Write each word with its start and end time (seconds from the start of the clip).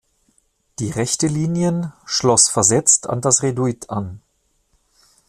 Die 0.79 0.89
rechte 0.89 1.27
Linien 1.27 1.93
schloss 2.05 2.49
versetzt 2.49 3.07
an 3.07 3.21
das 3.21 3.43
Reduit 3.43 3.91
an. 3.91 4.19